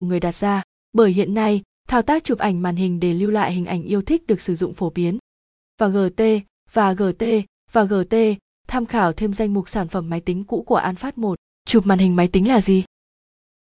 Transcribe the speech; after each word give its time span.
người 0.00 0.20
đặt 0.20 0.34
ra 0.34 0.62
bởi 0.92 1.12
hiện 1.12 1.34
nay 1.34 1.62
thao 1.88 2.02
tác 2.02 2.24
chụp 2.24 2.38
ảnh 2.38 2.62
màn 2.62 2.76
hình 2.76 3.00
để 3.00 3.12
lưu 3.12 3.30
lại 3.30 3.52
hình 3.52 3.66
ảnh 3.66 3.82
yêu 3.82 4.02
thích 4.02 4.26
được 4.26 4.40
sử 4.40 4.54
dụng 4.54 4.72
phổ 4.72 4.90
biến 4.90 5.18
và 5.80 5.88
gt 5.88 6.22
và 6.72 6.92
gt 6.92 7.24
và 7.72 7.84
gt 7.84 8.14
tham 8.66 8.86
khảo 8.86 9.12
thêm 9.12 9.32
danh 9.32 9.54
mục 9.54 9.68
sản 9.68 9.88
phẩm 9.88 10.10
máy 10.10 10.20
tính 10.20 10.44
cũ 10.44 10.62
của 10.62 10.76
Alphard 10.76 11.18
1. 11.18 11.38
Chụp 11.66 11.86
màn 11.86 11.98
hình 11.98 12.16
máy 12.16 12.28
tính 12.28 12.48
là 12.48 12.60
gì? 12.60 12.84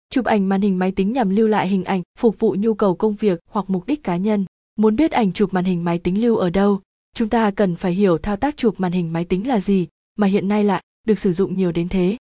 Chụp 0.09 0.25
ảnh 0.25 0.49
màn 0.49 0.61
hình 0.61 0.79
máy 0.79 0.91
tính 0.91 1.13
nhằm 1.13 1.29
lưu 1.29 1.47
lại 1.47 1.67
hình 1.67 1.83
ảnh, 1.83 2.01
phục 2.19 2.39
vụ 2.39 2.55
nhu 2.59 2.73
cầu 2.73 2.95
công 2.95 3.15
việc 3.15 3.39
hoặc 3.49 3.65
mục 3.67 3.85
đích 3.87 4.03
cá 4.03 4.17
nhân. 4.17 4.45
Muốn 4.75 4.95
biết 4.95 5.11
ảnh 5.11 5.31
chụp 5.33 5.53
màn 5.53 5.65
hình 5.65 5.83
máy 5.83 5.99
tính 5.99 6.21
lưu 6.21 6.35
ở 6.35 6.49
đâu, 6.49 6.81
chúng 7.15 7.29
ta 7.29 7.51
cần 7.51 7.75
phải 7.75 7.93
hiểu 7.93 8.17
thao 8.17 8.37
tác 8.37 8.57
chụp 8.57 8.75
màn 8.77 8.91
hình 8.91 9.13
máy 9.13 9.25
tính 9.25 9.47
là 9.47 9.59
gì 9.59 9.87
mà 10.15 10.27
hiện 10.27 10.47
nay 10.47 10.63
lại 10.63 10.83
được 11.07 11.19
sử 11.19 11.33
dụng 11.33 11.57
nhiều 11.57 11.71
đến 11.71 11.89
thế. 11.89 12.17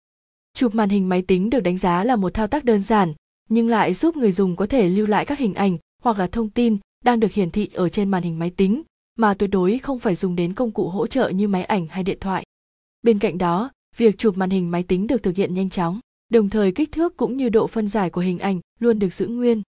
Chụp 0.54 0.76
màn 0.76 0.90
hình 0.90 1.10
máy 1.10 1.22
tính 1.22 1.50
được 1.50 1.60
đánh 1.60 1.78
giá 1.78 2.04
là 2.04 2.16
một 2.16 2.34
thao 2.34 2.48
tác 2.48 2.64
đơn 2.66 2.82
giản, 2.82 3.14
nhưng 3.50 3.68
lại 3.68 3.94
giúp 3.94 4.18
người 4.18 4.32
dùng 4.32 4.56
có 4.56 4.66
thể 4.66 4.90
lưu 4.90 5.08
lại 5.08 5.26
các 5.26 5.40
hình 5.40 5.54
ảnh 5.54 5.78
hoặc 6.04 6.18
là 6.18 6.28
thông 6.28 6.50
tin 6.50 6.78
đang 7.06 7.20
được 7.20 7.32
hiển 7.32 7.52
thị 7.52 7.70
ở 7.74 7.90
trên 7.90 8.10
màn 8.10 8.24
hình 8.24 8.40
máy 8.40 8.50
tính 8.50 8.84
mà 9.16 9.34
tuyệt 9.34 9.50
đối 9.50 9.80
không 9.80 10.00
phải 10.00 10.16
dùng 10.16 10.36
đến 10.36 10.54
công 10.54 10.72
cụ 10.72 10.90
hỗ 10.90 11.08
trợ 11.08 11.30
như 11.30 11.48
máy 11.48 11.64
ảnh 11.64 11.88
hay 11.88 12.04
điện 12.04 12.18
thoại. 12.22 12.44
Bên 13.02 13.20
cạnh 13.20 13.38
đó, 13.38 13.72
việc 13.98 14.18
chụp 14.18 14.38
màn 14.38 14.50
hình 14.50 14.72
máy 14.72 14.84
tính 14.84 15.08
được 15.08 15.24
thực 15.24 15.36
hiện 15.36 15.54
nhanh 15.54 15.70
chóng, 15.70 16.00
đồng 16.30 16.50
thời 16.50 16.72
kích 16.72 16.92
thước 16.92 17.18
cũng 17.18 17.38
như 17.38 17.50
độ 17.50 17.68
phân 17.68 17.88
giải 17.88 18.10
của 18.10 18.22
hình 18.22 18.40
ảnh 18.40 18.60
luôn 18.80 19.00
được 19.00 19.14
giữ 19.14 19.28
nguyên. 19.28 19.62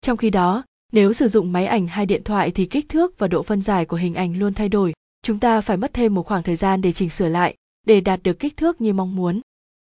Trong 0.00 0.16
khi 0.16 0.30
đó, 0.30 0.64
nếu 0.92 1.12
sử 1.12 1.28
dụng 1.28 1.52
máy 1.52 1.66
ảnh 1.66 1.86
hay 1.86 2.06
điện 2.06 2.24
thoại 2.24 2.50
thì 2.50 2.66
kích 2.66 2.88
thước 2.88 3.18
và 3.18 3.28
độ 3.28 3.42
phân 3.42 3.62
giải 3.62 3.84
của 3.84 3.96
hình 3.96 4.14
ảnh 4.14 4.38
luôn 4.38 4.54
thay 4.54 4.68
đổi, 4.68 4.92
chúng 5.22 5.38
ta 5.38 5.60
phải 5.60 5.76
mất 5.76 5.92
thêm 5.92 6.14
một 6.14 6.26
khoảng 6.26 6.42
thời 6.42 6.56
gian 6.56 6.80
để 6.80 6.92
chỉnh 6.92 7.10
sửa 7.10 7.28
lại 7.28 7.54
để 7.86 8.00
đạt 8.00 8.22
được 8.22 8.38
kích 8.38 8.56
thước 8.56 8.80
như 8.80 8.92
mong 8.92 9.16
muốn. 9.16 9.40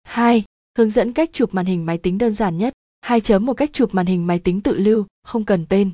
2. 0.03 0.43
Hướng 0.77 0.89
dẫn 0.89 1.13
cách 1.13 1.29
chụp 1.33 1.53
màn 1.53 1.65
hình 1.65 1.85
máy 1.85 1.97
tính 1.97 2.17
đơn 2.17 2.33
giản 2.33 2.57
nhất 2.57 2.73
hai 3.01 3.21
chấm 3.21 3.45
một 3.45 3.53
cách 3.53 3.73
chụp 3.73 3.93
màn 3.93 4.05
hình 4.05 4.27
máy 4.27 4.39
tính 4.39 4.61
tự 4.61 4.77
lưu, 4.77 5.05
không 5.23 5.45
cần 5.45 5.65
tên. 5.69 5.91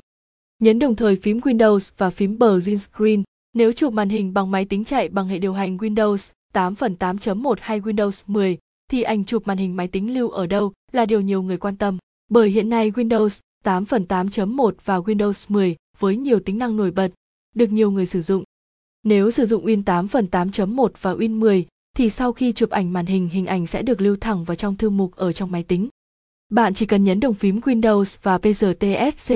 Nhấn 0.58 0.78
đồng 0.78 0.96
thời 0.96 1.16
phím 1.16 1.38
Windows 1.38 1.90
và 1.96 2.10
phím 2.10 2.38
bờ 2.38 2.58
green 2.60 2.78
screen. 2.78 3.22
Nếu 3.54 3.72
chụp 3.72 3.92
màn 3.92 4.08
hình 4.08 4.34
bằng 4.34 4.50
máy 4.50 4.64
tính 4.64 4.84
chạy 4.84 5.08
bằng 5.08 5.28
hệ 5.28 5.38
điều 5.38 5.52
hành 5.52 5.76
Windows 5.76 6.30
8 6.52 6.74
phần 6.74 6.96
8.1 6.98 7.54
hay 7.60 7.80
Windows 7.80 8.22
10, 8.26 8.58
thì 8.90 9.02
ảnh 9.02 9.24
chụp 9.24 9.46
màn 9.46 9.58
hình 9.58 9.76
máy 9.76 9.88
tính 9.88 10.14
lưu 10.14 10.30
ở 10.30 10.46
đâu 10.46 10.72
là 10.92 11.06
điều 11.06 11.20
nhiều 11.20 11.42
người 11.42 11.56
quan 11.56 11.76
tâm. 11.76 11.98
Bởi 12.30 12.50
hiện 12.50 12.68
nay 12.68 12.90
Windows 12.90 13.40
8 13.64 13.84
phần 13.84 14.04
8.1 14.08 14.72
và 14.84 14.98
Windows 14.98 15.44
10 15.48 15.76
với 15.98 16.16
nhiều 16.16 16.40
tính 16.40 16.58
năng 16.58 16.76
nổi 16.76 16.90
bật, 16.90 17.12
được 17.54 17.72
nhiều 17.72 17.90
người 17.90 18.06
sử 18.06 18.22
dụng. 18.22 18.44
Nếu 19.02 19.30
sử 19.30 19.46
dụng 19.46 19.66
Win 19.66 19.82
8 19.82 20.08
phần 20.08 20.26
8.1 20.30 20.88
và 21.00 21.14
Win 21.14 21.38
10, 21.38 21.66
thì 21.96 22.10
sau 22.10 22.32
khi 22.32 22.52
chụp 22.52 22.70
ảnh 22.70 22.92
màn 22.92 23.06
hình 23.06 23.28
hình 23.28 23.46
ảnh 23.46 23.66
sẽ 23.66 23.82
được 23.82 24.00
lưu 24.00 24.16
thẳng 24.20 24.44
vào 24.44 24.54
trong 24.54 24.76
thư 24.76 24.90
mục 24.90 25.16
ở 25.16 25.32
trong 25.32 25.50
máy 25.50 25.62
tính. 25.62 25.88
Bạn 26.52 26.74
chỉ 26.74 26.86
cần 26.86 27.04
nhấn 27.04 27.20
đồng 27.20 27.34
phím 27.34 27.60
Windows 27.60 28.16
và 28.22 28.38
PRTSC 28.38 29.34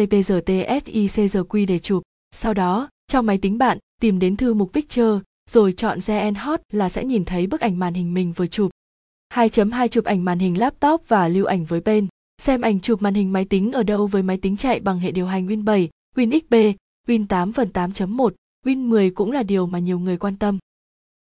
để 1.68 1.78
chụp. 1.78 2.02
Sau 2.34 2.54
đó, 2.54 2.88
trong 3.08 3.26
máy 3.26 3.38
tính 3.38 3.58
bạn, 3.58 3.78
tìm 4.00 4.18
đến 4.18 4.36
thư 4.36 4.54
mục 4.54 4.72
Picture, 4.72 5.20
rồi 5.50 5.72
chọn 5.72 5.98
Gen 6.06 6.34
Hot 6.34 6.60
là 6.72 6.88
sẽ 6.88 7.04
nhìn 7.04 7.24
thấy 7.24 7.46
bức 7.46 7.60
ảnh 7.60 7.78
màn 7.78 7.94
hình 7.94 8.14
mình 8.14 8.32
vừa 8.32 8.46
chụp. 8.46 8.70
2.2 9.34 9.88
chụp 9.88 10.04
ảnh 10.04 10.24
màn 10.24 10.38
hình 10.38 10.58
laptop 10.58 11.08
và 11.08 11.28
lưu 11.28 11.44
ảnh 11.44 11.64
với 11.64 11.80
bên. 11.80 12.06
Xem 12.42 12.60
ảnh 12.60 12.80
chụp 12.80 13.02
màn 13.02 13.14
hình 13.14 13.32
máy 13.32 13.44
tính 13.44 13.72
ở 13.72 13.82
đâu 13.82 14.06
với 14.06 14.22
máy 14.22 14.36
tính 14.36 14.56
chạy 14.56 14.80
bằng 14.80 14.98
hệ 14.98 15.10
điều 15.10 15.26
hành 15.26 15.46
Win 15.46 15.64
7, 15.64 15.90
Win 16.16 16.40
XP, 16.40 16.78
Win 17.08 17.26
8 17.26 17.52
phần 17.52 17.68
8.1, 17.74 18.30
Win 18.66 18.88
10 18.88 19.10
cũng 19.10 19.32
là 19.32 19.42
điều 19.42 19.66
mà 19.66 19.78
nhiều 19.78 19.98
người 19.98 20.16
quan 20.16 20.36
tâm. 20.36 20.58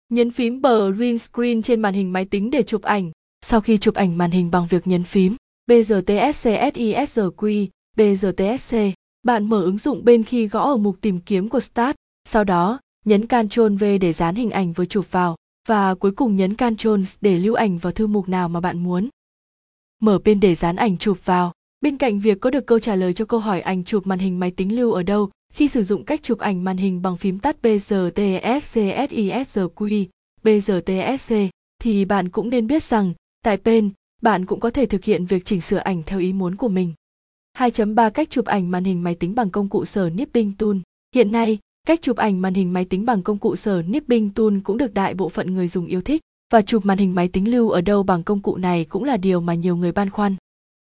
Nhấn 0.08 0.30
phím 0.30 0.60
bờ 0.60 0.90
green 0.90 1.18
screen 1.18 1.62
trên 1.62 1.80
màn 1.80 1.94
hình 1.94 2.12
máy 2.12 2.24
tính 2.24 2.50
để 2.50 2.62
chụp 2.62 2.82
ảnh. 2.82 3.10
Sau 3.44 3.60
khi 3.60 3.78
chụp 3.78 3.94
ảnh 3.94 4.18
màn 4.18 4.30
hình 4.30 4.50
bằng 4.50 4.66
việc 4.66 4.86
nhấn 4.86 5.04
phím 5.04 5.36
BRTSCSISRQ, 5.70 7.66
BRTSC, 7.96 8.76
bạn 9.22 9.44
mở 9.44 9.62
ứng 9.62 9.78
dụng 9.78 10.04
bên 10.04 10.24
khi 10.24 10.48
gõ 10.48 10.64
ở 10.64 10.76
mục 10.76 10.96
tìm 11.00 11.18
kiếm 11.18 11.48
của 11.48 11.60
Start, 11.60 11.96
sau 12.28 12.44
đó 12.44 12.80
nhấn 13.04 13.26
Ctrl 13.26 13.76
V 13.80 13.84
để 14.00 14.12
dán 14.12 14.34
hình 14.34 14.50
ảnh 14.50 14.72
vừa 14.72 14.84
chụp 14.84 15.12
vào 15.12 15.36
và 15.68 15.94
cuối 15.94 16.12
cùng 16.12 16.36
nhấn 16.36 16.54
Ctrl 16.54 17.02
để 17.20 17.36
lưu 17.36 17.54
ảnh 17.54 17.78
vào 17.78 17.92
thư 17.92 18.06
mục 18.06 18.28
nào 18.28 18.48
mà 18.48 18.60
bạn 18.60 18.78
muốn. 18.78 19.08
Mở 20.00 20.18
bên 20.24 20.40
để 20.40 20.54
dán 20.54 20.76
ảnh 20.76 20.98
chụp 20.98 21.24
vào. 21.24 21.52
Bên 21.80 21.96
cạnh 21.96 22.20
việc 22.20 22.40
có 22.40 22.50
được 22.50 22.66
câu 22.66 22.78
trả 22.78 22.94
lời 22.94 23.12
cho 23.12 23.24
câu 23.24 23.40
hỏi 23.40 23.60
ảnh 23.60 23.84
chụp 23.84 24.06
màn 24.06 24.18
hình 24.18 24.40
máy 24.40 24.50
tính 24.50 24.76
lưu 24.76 24.92
ở 24.92 25.02
đâu 25.02 25.30
khi 25.52 25.68
sử 25.68 25.82
dụng 25.82 26.04
cách 26.04 26.22
chụp 26.22 26.38
ảnh 26.38 26.64
màn 26.64 26.76
hình 26.76 27.02
bằng 27.02 27.16
phím 27.16 27.38
tắt 27.38 27.56
BRTSCSISRQ, 27.62 28.66
BRTSC, 30.42 31.34
thì 31.82 32.04
bạn 32.04 32.28
cũng 32.28 32.50
nên 32.50 32.66
biết 32.66 32.82
rằng 32.82 33.12
tại 33.44 33.56
pen 33.56 33.90
bạn 34.22 34.46
cũng 34.46 34.60
có 34.60 34.70
thể 34.70 34.86
thực 34.86 35.04
hiện 35.04 35.26
việc 35.26 35.44
chỉnh 35.44 35.60
sửa 35.60 35.76
ảnh 35.76 36.02
theo 36.06 36.18
ý 36.18 36.32
muốn 36.32 36.56
của 36.56 36.68
mình. 36.68 36.92
2.3 37.58 38.10
Cách 38.10 38.30
chụp 38.30 38.44
ảnh 38.44 38.70
màn 38.70 38.84
hình 38.84 39.02
máy 39.02 39.14
tính 39.14 39.34
bằng 39.34 39.50
công 39.50 39.68
cụ 39.68 39.84
sở 39.84 40.10
nipping 40.10 40.52
Tool 40.58 40.76
Hiện 41.14 41.32
nay, 41.32 41.58
cách 41.86 42.02
chụp 42.02 42.16
ảnh 42.16 42.42
màn 42.42 42.54
hình 42.54 42.72
máy 42.72 42.84
tính 42.84 43.06
bằng 43.06 43.22
công 43.22 43.38
cụ 43.38 43.56
sở 43.56 43.82
nipping 43.82 44.30
Tool 44.30 44.58
cũng 44.64 44.78
được 44.78 44.94
đại 44.94 45.14
bộ 45.14 45.28
phận 45.28 45.54
người 45.54 45.68
dùng 45.68 45.86
yêu 45.86 46.02
thích 46.02 46.20
và 46.52 46.62
chụp 46.62 46.86
màn 46.86 46.98
hình 46.98 47.14
máy 47.14 47.28
tính 47.28 47.50
lưu 47.50 47.70
ở 47.70 47.80
đâu 47.80 48.02
bằng 48.02 48.22
công 48.22 48.40
cụ 48.40 48.56
này 48.56 48.84
cũng 48.84 49.04
là 49.04 49.16
điều 49.16 49.40
mà 49.40 49.54
nhiều 49.54 49.76
người 49.76 49.92
băn 49.92 50.10
khoăn. 50.10 50.36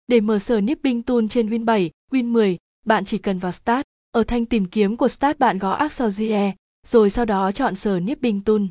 Để 0.08 0.22
mở 0.22 0.40
sở 0.40 0.62
nipping 0.62 1.02
Tool 1.02 1.26
trên 1.30 1.50
Win 1.50 1.66
7, 1.66 1.92
Win 2.12 2.26
10, 2.26 2.58
bạn 2.86 3.06
chỉ 3.06 3.18
cần 3.18 3.40
vào 3.40 3.52
Start, 3.52 3.84
ở 4.12 4.24
thanh 4.24 4.46
tìm 4.46 4.66
kiếm 4.66 4.98
của 4.98 5.08
Start 5.08 5.40
bạn 5.40 5.58
gõ 5.58 5.72
Axogie, 5.72 6.54
rồi 6.88 7.10
sau 7.10 7.26
đó 7.26 7.52
chọn 7.52 7.76
sở 7.76 8.00
nipping 8.00 8.42
Tool. 8.42 8.62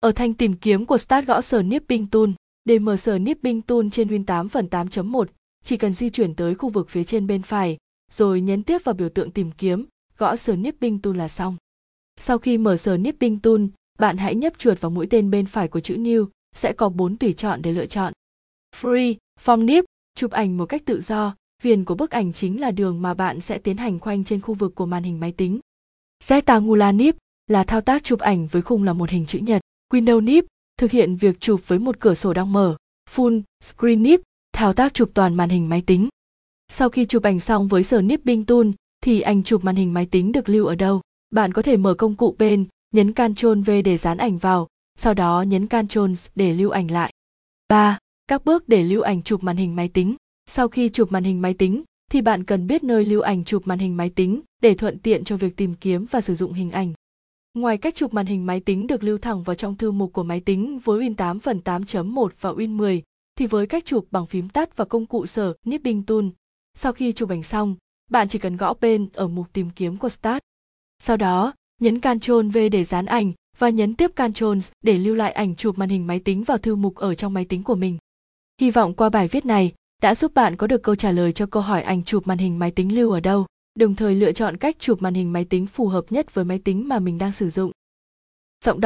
Ở 0.00 0.12
thanh 0.12 0.34
tìm 0.34 0.54
kiếm 0.54 0.86
của 0.86 0.98
Start 0.98 1.26
gõ 1.26 1.40
sở 1.40 1.62
nipping 1.62 2.06
Tool. 2.06 2.30
Để 2.64 2.78
mở 2.78 2.96
sở 2.96 3.18
Nipping 3.18 3.62
Tool 3.62 3.88
trên 3.92 4.08
Win 4.08 4.24
8 4.24 4.48
phần 4.48 4.68
8.1, 4.70 5.24
chỉ 5.64 5.76
cần 5.76 5.92
di 5.92 6.10
chuyển 6.10 6.34
tới 6.34 6.54
khu 6.54 6.68
vực 6.68 6.88
phía 6.88 7.04
trên 7.04 7.26
bên 7.26 7.42
phải, 7.42 7.76
rồi 8.12 8.40
nhấn 8.40 8.62
tiếp 8.62 8.84
vào 8.84 8.94
biểu 8.94 9.08
tượng 9.08 9.30
tìm 9.30 9.50
kiếm, 9.50 9.86
gõ 10.18 10.36
sở 10.36 10.56
Nipping 10.56 10.98
Tool 10.98 11.16
là 11.16 11.28
xong. 11.28 11.56
Sau 12.16 12.38
khi 12.38 12.58
mở 12.58 12.76
sở 12.76 12.96
Nipping 12.96 13.38
Tool, 13.38 13.60
bạn 13.98 14.16
hãy 14.16 14.34
nhấp 14.34 14.58
chuột 14.58 14.80
vào 14.80 14.90
mũi 14.90 15.06
tên 15.10 15.30
bên 15.30 15.46
phải 15.46 15.68
của 15.68 15.80
chữ 15.80 15.96
New, 15.96 16.26
sẽ 16.54 16.72
có 16.72 16.88
4 16.88 17.16
tùy 17.16 17.32
chọn 17.32 17.62
để 17.62 17.72
lựa 17.72 17.86
chọn. 17.86 18.12
Free, 18.80 19.14
Form 19.44 19.64
Nip, 19.64 19.84
chụp 20.14 20.30
ảnh 20.30 20.56
một 20.56 20.66
cách 20.66 20.82
tự 20.84 21.00
do, 21.00 21.34
viền 21.62 21.84
của 21.84 21.94
bức 21.94 22.10
ảnh 22.10 22.32
chính 22.32 22.60
là 22.60 22.70
đường 22.70 23.02
mà 23.02 23.14
bạn 23.14 23.40
sẽ 23.40 23.58
tiến 23.58 23.76
hành 23.76 24.00
khoanh 24.00 24.24
trên 24.24 24.40
khu 24.40 24.54
vực 24.54 24.74
của 24.74 24.86
màn 24.86 25.02
hình 25.02 25.20
máy 25.20 25.32
tính. 25.32 25.60
Rectangular 26.24 26.94
Nip 26.94 27.16
là 27.46 27.64
thao 27.64 27.80
tác 27.80 28.04
chụp 28.04 28.20
ảnh 28.20 28.46
với 28.46 28.62
khung 28.62 28.82
là 28.82 28.92
một 28.92 29.10
hình 29.10 29.26
chữ 29.26 29.38
nhật. 29.38 29.62
Window 29.92 30.24
Nip 30.24 30.44
thực 30.76 30.90
hiện 30.90 31.16
việc 31.16 31.40
chụp 31.40 31.60
với 31.66 31.78
một 31.78 32.00
cửa 32.00 32.14
sổ 32.14 32.32
đang 32.32 32.52
mở, 32.52 32.76
full 33.14 33.42
screen 33.62 34.02
nip, 34.02 34.20
thao 34.52 34.72
tác 34.72 34.94
chụp 34.94 35.10
toàn 35.14 35.34
màn 35.34 35.48
hình 35.48 35.68
máy 35.68 35.82
tính. 35.86 36.08
Sau 36.68 36.88
khi 36.88 37.04
chụp 37.04 37.22
ảnh 37.22 37.40
xong 37.40 37.68
với 37.68 37.82
sở 37.82 38.02
nipping 38.02 38.44
tool 38.44 38.66
thì 39.04 39.20
ảnh 39.20 39.42
chụp 39.42 39.64
màn 39.64 39.76
hình 39.76 39.92
máy 39.92 40.06
tính 40.06 40.32
được 40.32 40.48
lưu 40.48 40.66
ở 40.66 40.74
đâu? 40.74 41.00
Bạn 41.30 41.52
có 41.52 41.62
thể 41.62 41.76
mở 41.76 41.94
công 41.94 42.14
cụ 42.14 42.34
bên, 42.38 42.66
nhấn 42.94 43.12
Ctrl 43.12 43.60
V 43.66 43.70
để 43.84 43.96
dán 43.96 44.18
ảnh 44.18 44.38
vào, 44.38 44.68
sau 44.98 45.14
đó 45.14 45.42
nhấn 45.42 45.66
Ctrl 45.66 46.12
để 46.34 46.52
lưu 46.52 46.70
ảnh 46.70 46.90
lại. 46.90 47.12
3. 47.68 47.98
Các 48.26 48.44
bước 48.44 48.68
để 48.68 48.82
lưu 48.82 49.02
ảnh 49.02 49.22
chụp 49.22 49.42
màn 49.42 49.56
hình 49.56 49.76
máy 49.76 49.88
tính. 49.88 50.16
Sau 50.46 50.68
khi 50.68 50.88
chụp 50.88 51.12
màn 51.12 51.24
hình 51.24 51.42
máy 51.42 51.54
tính 51.54 51.82
thì 52.10 52.20
bạn 52.20 52.44
cần 52.44 52.66
biết 52.66 52.84
nơi 52.84 53.04
lưu 53.04 53.20
ảnh 53.20 53.44
chụp 53.44 53.62
màn 53.66 53.78
hình 53.78 53.96
máy 53.96 54.10
tính 54.10 54.40
để 54.62 54.74
thuận 54.74 54.98
tiện 54.98 55.24
cho 55.24 55.36
việc 55.36 55.56
tìm 55.56 55.74
kiếm 55.74 56.06
và 56.10 56.20
sử 56.20 56.34
dụng 56.34 56.52
hình 56.52 56.70
ảnh. 56.70 56.92
Ngoài 57.54 57.78
cách 57.78 57.94
chụp 57.94 58.14
màn 58.14 58.26
hình 58.26 58.46
máy 58.46 58.60
tính 58.60 58.86
được 58.86 59.04
lưu 59.04 59.18
thẳng 59.18 59.42
vào 59.42 59.56
trong 59.56 59.76
thư 59.76 59.90
mục 59.90 60.12
của 60.12 60.22
máy 60.22 60.40
tính 60.40 60.78
với 60.84 61.00
Win 61.00 61.14
8 61.14 61.40
phần 61.40 61.60
8.1 61.64 62.28
và 62.40 62.52
Win 62.52 62.76
10, 62.76 63.02
thì 63.36 63.46
với 63.46 63.66
cách 63.66 63.84
chụp 63.84 64.06
bằng 64.10 64.26
phím 64.26 64.48
tắt 64.48 64.76
và 64.76 64.84
công 64.84 65.06
cụ 65.06 65.26
sở 65.26 65.54
Nipping 65.64 66.02
Tool, 66.02 66.24
sau 66.74 66.92
khi 66.92 67.12
chụp 67.12 67.30
ảnh 67.30 67.42
xong, 67.42 67.76
bạn 68.10 68.28
chỉ 68.28 68.38
cần 68.38 68.56
gõ 68.56 68.74
tên 68.74 69.08
ở 69.12 69.28
mục 69.28 69.46
tìm 69.52 69.70
kiếm 69.70 69.96
của 69.96 70.08
Start. 70.08 70.38
Sau 70.98 71.16
đó, 71.16 71.52
nhấn 71.80 72.00
Ctrl 72.00 72.48
V 72.54 72.58
để 72.72 72.84
dán 72.84 73.06
ảnh 73.06 73.32
và 73.58 73.68
nhấn 73.68 73.94
tiếp 73.94 74.10
Ctrl 74.10 74.58
để 74.82 74.98
lưu 74.98 75.14
lại 75.14 75.32
ảnh 75.32 75.56
chụp 75.56 75.78
màn 75.78 75.88
hình 75.88 76.06
máy 76.06 76.20
tính 76.20 76.44
vào 76.44 76.58
thư 76.58 76.76
mục 76.76 76.94
ở 76.94 77.14
trong 77.14 77.34
máy 77.34 77.44
tính 77.44 77.62
của 77.62 77.74
mình. 77.74 77.98
Hy 78.60 78.70
vọng 78.70 78.94
qua 78.94 79.08
bài 79.08 79.28
viết 79.28 79.46
này 79.46 79.72
đã 80.02 80.14
giúp 80.14 80.34
bạn 80.34 80.56
có 80.56 80.66
được 80.66 80.82
câu 80.82 80.94
trả 80.94 81.10
lời 81.10 81.32
cho 81.32 81.46
câu 81.46 81.62
hỏi 81.62 81.82
ảnh 81.82 82.02
chụp 82.02 82.26
màn 82.26 82.38
hình 82.38 82.58
máy 82.58 82.70
tính 82.70 82.94
lưu 82.94 83.10
ở 83.10 83.20
đâu 83.20 83.46
đồng 83.74 83.94
thời 83.94 84.14
lựa 84.14 84.32
chọn 84.32 84.56
cách 84.56 84.76
chụp 84.78 85.02
màn 85.02 85.14
hình 85.14 85.32
máy 85.32 85.44
tính 85.44 85.66
phù 85.66 85.88
hợp 85.88 86.04
nhất 86.10 86.34
với 86.34 86.44
máy 86.44 86.58
tính 86.64 86.88
mà 86.88 86.98
mình 86.98 87.18
đang 87.18 87.32
sử 87.32 87.50
dụng. 87.50 87.72
Giọng 88.64 88.80
đọc 88.80 88.82